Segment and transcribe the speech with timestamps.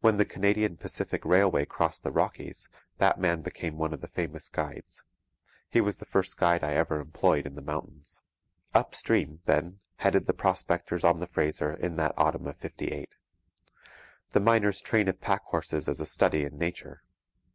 [0.00, 4.48] When the Canadian Pacific Railway crossed the Rockies, that man became one of the famous
[4.48, 5.04] guides.
[5.68, 8.20] He was the first guide I ever employed in the mountains.
[8.72, 13.14] Up stream, then, headed the prospectors on the Fraser in that autumn of '58.
[14.30, 17.02] The miner's train of pack horses is a study in nature.